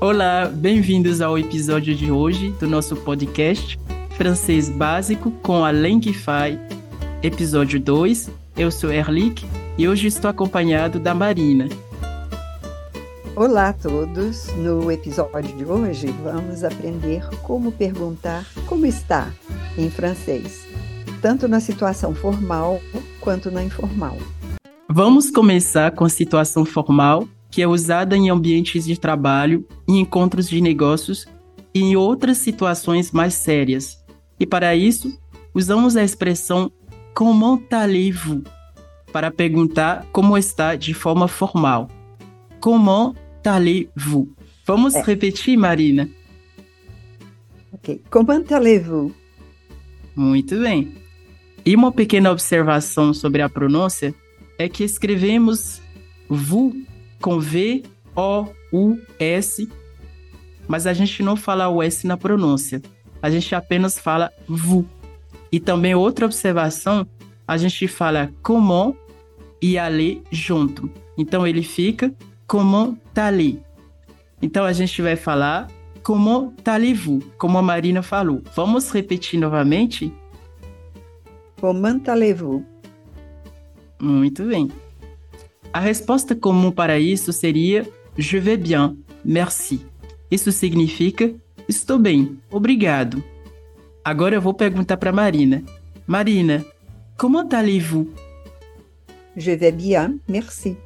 [0.00, 3.76] Olá, bem-vindos ao episódio de hoje do nosso podcast
[4.16, 6.56] Francês Básico com a Lenguify,
[7.20, 8.30] episódio 2.
[8.56, 9.44] Eu sou Erlich
[9.76, 11.68] e hoje estou acompanhado da Marina.
[13.34, 14.46] Olá a todos!
[14.54, 19.32] No episódio de hoje vamos aprender como perguntar como está
[19.76, 20.64] em francês,
[21.20, 22.80] tanto na situação formal
[23.20, 24.16] quanto na informal.
[24.88, 27.26] Vamos começar com a situação formal,
[27.58, 31.26] que é usada em ambientes de trabalho, em encontros de negócios
[31.74, 33.98] e em outras situações mais sérias.
[34.38, 35.18] E para isso,
[35.52, 36.70] usamos a expressão
[37.12, 38.44] comment allez-vous
[39.12, 41.88] para perguntar como está de forma formal.
[42.60, 44.28] Comment allez-vous?
[44.64, 45.02] Vamos é.
[45.02, 46.08] repetir, Marina?
[47.72, 48.00] Ok.
[48.08, 49.10] Comment allez-vous?
[50.14, 50.94] Muito bem.
[51.66, 54.14] E uma pequena observação sobre a pronúncia
[54.60, 55.82] é que escrevemos
[56.28, 56.86] vous
[57.20, 57.82] com V,
[58.16, 59.68] O, U, S,
[60.66, 62.82] mas a gente não fala o S na pronúncia.
[63.22, 64.84] A gente apenas fala vous.
[65.50, 67.06] E também outra observação,
[67.46, 68.94] a gente fala comment
[69.60, 70.90] e aller junto.
[71.16, 72.12] Então ele fica
[72.46, 73.56] comment allez.
[74.40, 75.68] Então a gente vai falar
[76.02, 78.42] comment allez-vous, como a Marina falou.
[78.54, 80.12] Vamos repetir novamente?
[81.60, 82.64] Comment allez-vous?
[84.00, 84.70] Muito bem.
[85.72, 89.80] A resposta comum para isso seria Je vais bien, merci.
[90.30, 91.32] Isso significa
[91.68, 93.22] Estou bem, obrigado.
[94.02, 95.62] Agora eu vou perguntar para Marina.
[96.06, 96.64] Marina,
[97.18, 98.08] comment allez-vous?
[99.36, 100.78] Je vais bien, merci.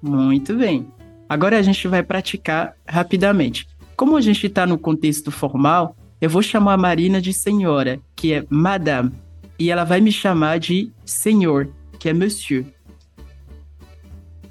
[0.00, 0.86] Muito bem.
[1.28, 3.68] Agora a gente vai praticar rapidamente.
[3.94, 8.32] Como a gente está no contexto formal, eu vou chamar a Marina de senhora, que
[8.32, 9.12] é madame,
[9.58, 12.64] e ela vai me chamar de senhor, que é monsieur.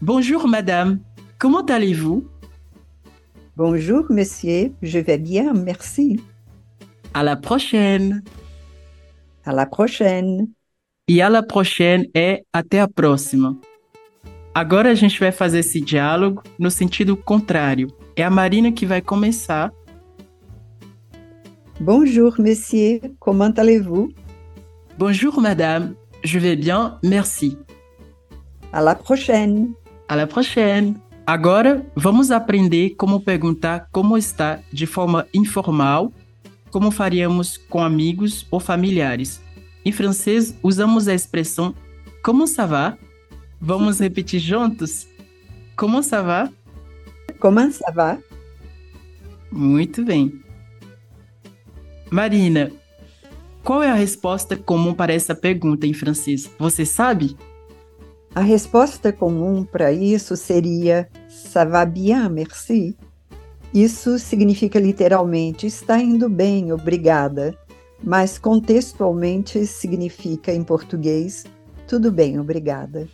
[0.01, 0.99] Bonjour madame,
[1.39, 2.27] comment allez-vous?
[3.55, 4.73] Bonjour, monsieur.
[4.81, 6.19] Je vais bien, merci.
[7.13, 8.21] À la prochaine.
[9.45, 10.49] À la prochaine.
[11.09, 13.57] E à la prochaine é até a próxima.
[14.53, 17.87] Agora a gente vai fazer esse diálogo no sentido contrário.
[18.17, 19.71] É a Marina que vai começar.
[21.79, 22.99] Bonjour, monsieur.
[23.19, 24.09] Comment allez-vous?
[24.97, 25.95] Bonjour, madame.
[26.23, 27.57] Je vais bien, merci.
[28.73, 29.73] À la prochaine.
[30.07, 30.95] À la prochaine.
[31.25, 36.11] Agora, vamos aprender como perguntar como está de forma informal,
[36.69, 39.41] como faríamos com amigos ou familiares.
[39.83, 41.73] Em francês, usamos a expressão
[42.25, 42.97] Comment ça va?
[43.61, 45.07] Vamos repetir juntos?
[45.77, 46.49] Comment ça va?
[47.39, 48.17] Comment ça va?
[49.51, 50.41] Muito bem.
[52.09, 52.71] Marina,
[53.63, 56.49] qual é a resposta comum para essa pergunta em francês?
[56.57, 57.37] Você sabe?
[58.35, 62.95] A resposta comum para isso seria Ça va bien, merci.
[63.73, 67.57] Isso significa literalmente está indo bem, obrigada,
[68.03, 71.45] mas contextualmente significa em português
[71.87, 73.07] tudo bem, obrigada.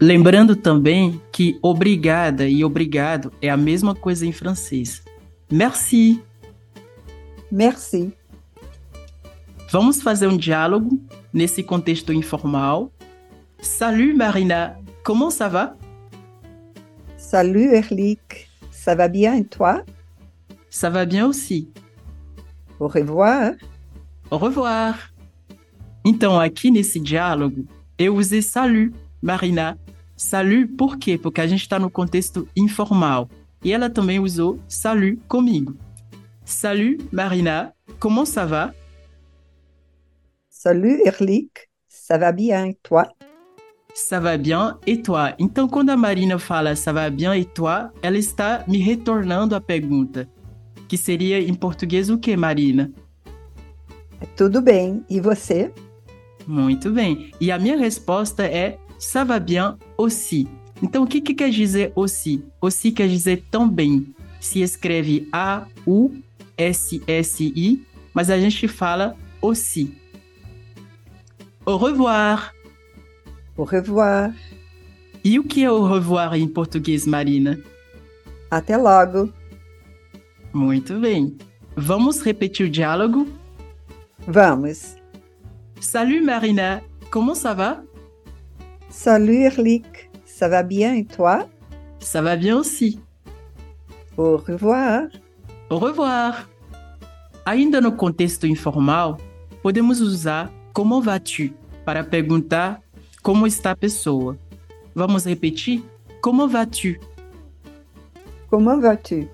[0.00, 5.02] Lembrando também que obrigada e obrigado é a mesma coisa em francês.
[5.50, 6.22] Merci.
[7.50, 8.12] Merci.
[9.72, 11.00] Vamos fazer um diálogo
[11.32, 12.92] nesse contexto informal
[13.66, 15.76] Salut Marina, comment ça va?
[17.18, 19.82] Salut Erlich, ça va bien et toi?
[20.70, 21.68] Ça va bien aussi.
[22.78, 23.52] Au revoir.
[24.30, 25.12] Au revoir.
[26.04, 27.66] Então, aqui nesse diálogo,
[27.98, 29.76] eu usei salut, Marina.
[30.16, 31.18] Salut por quê?
[31.18, 33.28] Porque a gente está no contexto informal.
[33.62, 35.76] E ela também usou salut comigo.
[36.44, 37.74] Salut, Marina.
[37.98, 38.72] Comment ça va?
[40.48, 41.50] Salut, Erlich.
[41.88, 43.08] Ça va bien et toi?
[43.96, 45.34] Ça va bien et toi?
[45.38, 49.60] Então, quando a Marina fala ça va bien et toi, ela está me retornando a
[49.60, 50.28] pergunta,
[50.86, 52.90] que seria em português o que, Marina?
[54.36, 55.72] Tudo bem, e você?
[56.46, 57.30] Muito bem.
[57.40, 60.46] E a minha resposta é ça va bien aussi.
[60.82, 62.44] Então, o que, que quer dizer aussi?
[62.60, 64.14] Aussi quer dizer também.
[64.38, 66.12] Se escreve A-U-S-S-I,
[68.12, 69.94] mas a gente fala aussi.
[71.64, 72.55] Au revoir!
[73.56, 74.34] Au revoir.
[75.24, 77.58] E o que é au revoir em português, Marina?
[78.50, 79.32] Até logo.
[80.52, 81.36] Muito bem.
[81.74, 83.26] Vamos repetir o diálogo?
[84.26, 84.96] Vamos.
[85.80, 87.82] Salut Marina, comment ça va?
[88.88, 91.46] Salut Erlich, ça va bien et toi?
[92.00, 93.00] Ça va bien aussi.
[94.16, 95.08] Au revoir.
[95.68, 96.48] Au revoir.
[97.44, 99.16] Ainda no contexto informal,
[99.62, 101.52] podemos usar como vas-tu
[101.84, 102.80] para perguntar
[103.26, 104.38] como está a pessoa.
[104.94, 105.82] Vamos repetir?
[106.20, 106.94] Como vas-tu?
[108.48, 109.28] Comment vas-tu?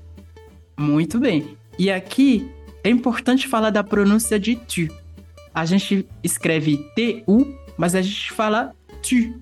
[0.79, 1.59] Muito bem.
[1.79, 2.51] E aqui
[2.83, 4.89] é importante falar da pronúncia de tu.
[5.53, 9.39] A gente escreve tu, mas a gente fala tu.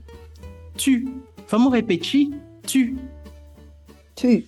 [0.76, 1.22] Tu.
[1.48, 2.34] Vamos repetir?
[2.62, 2.96] Tu.
[4.16, 4.42] Tu.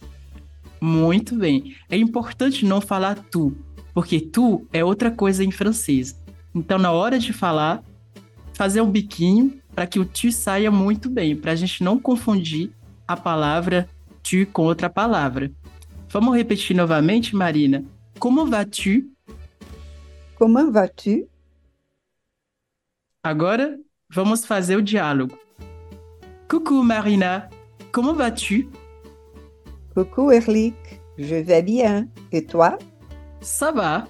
[0.81, 1.77] Muito bem.
[1.89, 3.57] É importante não falar tu,
[3.95, 6.19] porque tu é outra coisa em francês.
[6.53, 7.85] Então, na hora de falar,
[8.63, 12.71] fazer um biquinho para que o tu saia muito bem, para a gente não confundir
[13.09, 13.89] a palavra
[14.23, 15.51] tu com outra palavra.
[16.09, 17.85] Vamos repetir novamente, Marina?
[18.21, 19.11] Como vas-tu?
[20.39, 21.29] Comment vas-tu?
[23.21, 25.37] Agora, vamos fazer o diálogo.
[26.49, 27.51] Coucou, Marina.
[27.91, 28.71] Comment vas-tu?
[29.93, 30.77] Coucou Erlich,
[31.19, 32.09] je vais bien.
[32.31, 32.79] Et toi?
[33.41, 34.07] Ça va.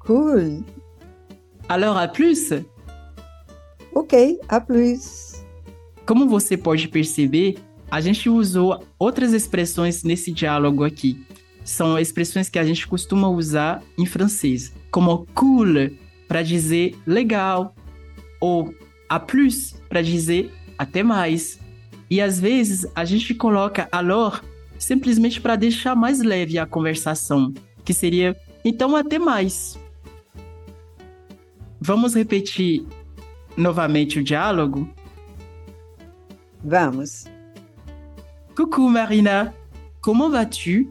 [0.00, 0.64] Cool.
[1.68, 2.52] Alors, à plus.
[3.98, 5.44] Ok, à plus.
[6.06, 7.58] Como você pode perceber,
[7.90, 11.20] a gente usou outras expressões nesse diálogo aqui.
[11.64, 15.90] São expressões que a gente costuma usar em francês, como cool
[16.28, 17.74] para dizer legal,
[18.40, 18.72] ou
[19.08, 20.48] a plus para dizer
[20.78, 21.58] até mais.
[22.08, 24.44] E às vezes a gente coloca alors
[24.78, 27.52] simplesmente para deixar mais leve a conversação,
[27.84, 29.76] que seria então até mais.
[31.80, 32.86] Vamos repetir
[33.58, 34.88] novamente o diálogo?
[36.64, 37.26] Vamos.
[38.56, 39.54] Coucou Marina,
[40.00, 40.88] comment vas-tu?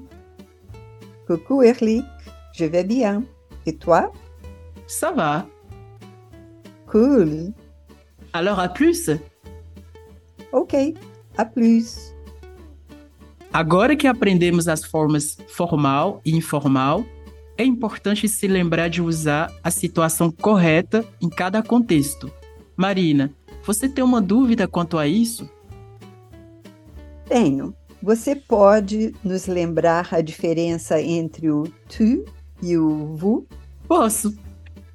[1.26, 2.06] Coucou Erlich,
[2.54, 3.24] je vais bien.
[3.66, 4.12] Et toi?
[4.88, 5.46] Ça va.
[6.86, 7.54] Cool.
[8.32, 9.10] Alors à plus.
[10.54, 10.74] Ok,
[11.38, 12.14] à plus.
[13.52, 17.04] Agora que aprendemos as formas formal e informal,
[17.58, 22.32] é importante se lembrar de usar a situação correta em cada contexto.
[22.78, 23.34] Marina,
[23.66, 25.50] você tem uma dúvida quanto a isso?
[27.28, 27.74] Tenho.
[28.02, 32.24] Você pode nos lembrar a diferença entre o tu
[32.62, 33.44] e o vous?
[33.88, 34.38] Posso.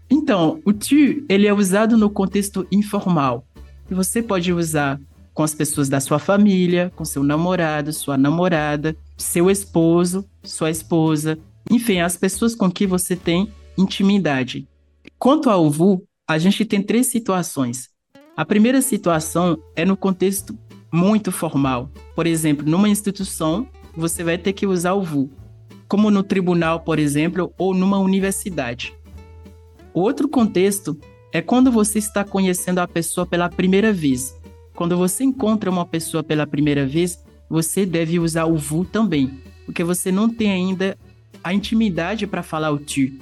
[0.08, 3.44] Então, o tu, ele é usado no contexto informal.
[3.90, 5.00] E você pode usar
[5.34, 11.38] com as pessoas da sua família, com seu namorado, sua namorada, seu esposo, sua esposa,
[11.70, 14.68] enfim, as pessoas com que você tem intimidade.
[15.18, 17.90] Quanto ao VU, a gente tem três situações.
[18.36, 20.56] A primeira situação é no contexto
[20.92, 21.90] muito formal.
[22.14, 23.66] Por exemplo, numa instituição,
[23.96, 25.30] você vai ter que usar o VU,
[25.88, 28.94] como no tribunal, por exemplo, ou numa universidade.
[29.92, 30.98] O outro contexto
[31.32, 34.34] é quando você está conhecendo a pessoa pela primeira vez.
[34.74, 39.84] Quando você encontra uma pessoa pela primeira vez, você deve usar o VU também, porque
[39.84, 40.96] você não tem ainda
[41.44, 43.12] a intimidade para falar o tu.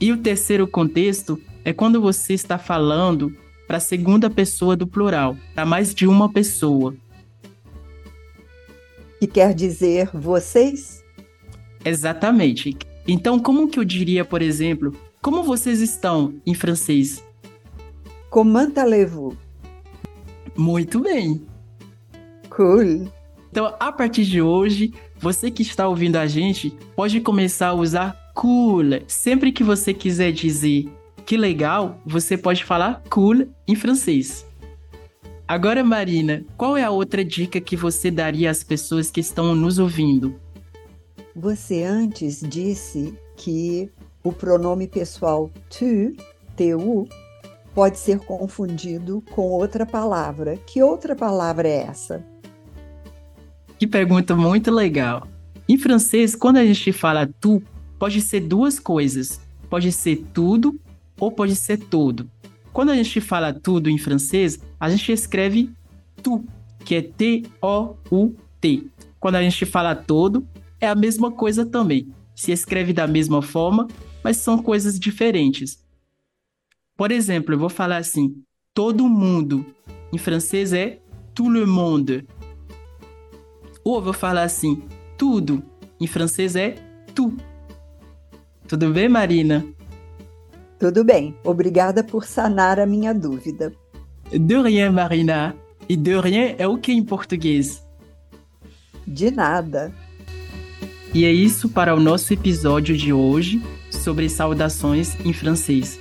[0.00, 3.36] E o terceiro contexto é quando você está falando
[3.66, 6.94] para a segunda pessoa do plural, para mais de uma pessoa.
[9.18, 11.02] Que quer dizer vocês?
[11.84, 12.76] Exatamente.
[13.06, 17.24] Então, como que eu diria, por exemplo, como vocês estão em francês?
[18.30, 19.36] Comment allez-vous?
[20.56, 21.46] Muito bem.
[22.50, 23.10] Cool.
[23.50, 28.32] Então, a partir de hoje, você que está ouvindo a gente pode começar a usar
[28.34, 29.02] cool.
[29.06, 30.86] Sempre que você quiser dizer
[31.24, 34.46] que legal, você pode falar cool em francês.
[35.46, 39.78] Agora, Marina, qual é a outra dica que você daria às pessoas que estão nos
[39.78, 40.34] ouvindo?
[41.34, 43.90] Você antes disse que
[44.22, 46.14] o pronome pessoal tu,
[46.56, 47.08] tu,
[47.74, 50.56] pode ser confundido com outra palavra.
[50.66, 52.24] Que outra palavra é essa?
[53.78, 55.26] Que pergunta muito legal.
[55.68, 57.62] Em francês, quando a gente fala tu,
[57.98, 59.40] pode ser duas coisas.
[59.68, 60.78] Pode ser tudo
[61.18, 62.28] ou pode ser todo.
[62.72, 65.70] Quando a gente fala tudo em francês, a gente escreve
[66.22, 66.44] tu,
[66.84, 68.86] que é T-O-U-T.
[69.20, 70.46] Quando a gente fala todo,
[70.80, 72.08] é a mesma coisa também.
[72.34, 73.86] Se escreve da mesma forma,
[74.24, 75.84] mas são coisas diferentes.
[76.96, 78.42] Por exemplo, eu vou falar assim:
[78.74, 79.66] todo mundo.
[80.12, 80.98] Em francês é
[81.34, 82.26] tout le monde.
[83.84, 84.82] Ou eu vou falar assim:
[85.16, 85.62] tudo.
[86.00, 86.74] Em francês é
[87.14, 87.36] tu.
[88.66, 89.64] Tudo bem, Marina?
[90.82, 91.32] Tudo bem.
[91.44, 93.72] Obrigada por sanar a minha dúvida.
[94.32, 95.54] De rien, Marina.
[95.88, 97.86] E de rien é o que em português?
[99.06, 99.92] De nada.
[101.14, 103.62] E é isso para o nosso episódio de hoje
[103.92, 106.00] sobre saudações em francês.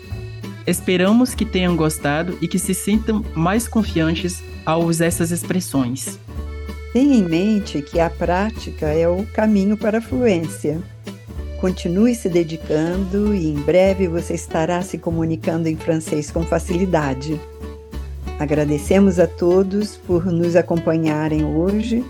[0.66, 6.20] Esperamos que tenham gostado e que se sintam mais confiantes ao usar essas expressões.
[6.92, 10.82] Tenha em mente que a prática é o caminho para a fluência.
[11.62, 17.40] Continue se dedicando e em breve você estará se comunicando em francês com facilidade.
[18.40, 22.04] Agradecemos a todos por nos acompanharem hoje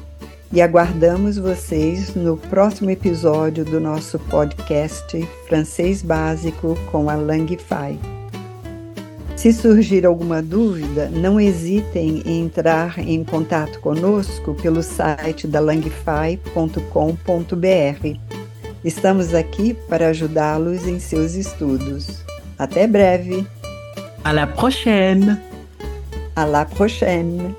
[0.54, 8.00] e aguardamos vocês no próximo episódio do nosso podcast Francês Básico com a Langify.
[9.36, 18.31] Se surgir alguma dúvida, não hesitem em entrar em contato conosco pelo site da langify.com.br.
[18.84, 22.24] Estamos aqui para ajudá-los em seus estudos.
[22.58, 23.46] Até breve!
[24.24, 25.38] À la prochaine!
[26.36, 27.56] À la prochaine!